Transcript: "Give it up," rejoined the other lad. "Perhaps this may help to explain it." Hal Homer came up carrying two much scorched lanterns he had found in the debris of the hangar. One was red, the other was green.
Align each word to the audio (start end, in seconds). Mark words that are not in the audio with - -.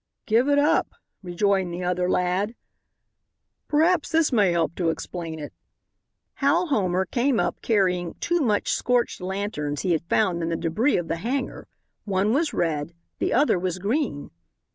"Give 0.25 0.49
it 0.49 0.57
up," 0.57 0.95
rejoined 1.21 1.71
the 1.71 1.83
other 1.83 2.09
lad. 2.09 2.55
"Perhaps 3.67 4.09
this 4.09 4.31
may 4.31 4.51
help 4.51 4.73
to 4.77 4.89
explain 4.89 5.37
it." 5.37 5.53
Hal 6.41 6.65
Homer 6.69 7.05
came 7.05 7.39
up 7.39 7.61
carrying 7.61 8.15
two 8.15 8.39
much 8.41 8.71
scorched 8.71 9.21
lanterns 9.21 9.81
he 9.81 9.91
had 9.91 10.09
found 10.09 10.41
in 10.41 10.49
the 10.49 10.55
debris 10.55 10.97
of 10.97 11.07
the 11.07 11.17
hangar. 11.17 11.67
One 12.05 12.33
was 12.33 12.51
red, 12.51 12.95
the 13.19 13.31
other 13.31 13.59
was 13.59 13.77
green. 13.77 14.31